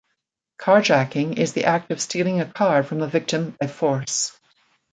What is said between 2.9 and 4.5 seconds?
a victim by force.